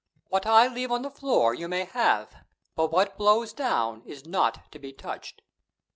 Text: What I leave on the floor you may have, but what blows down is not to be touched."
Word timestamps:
What 0.29 0.47
I 0.47 0.65
leave 0.65 0.91
on 0.91 1.03
the 1.03 1.11
floor 1.11 1.53
you 1.53 1.67
may 1.67 1.85
have, 1.85 2.33
but 2.75 2.91
what 2.91 3.19
blows 3.19 3.53
down 3.53 4.01
is 4.03 4.25
not 4.25 4.71
to 4.71 4.79
be 4.79 4.91
touched." 4.93 5.43